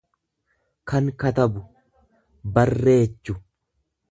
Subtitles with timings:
[0.91, 1.61] kan katabu,
[2.57, 3.41] barreechu.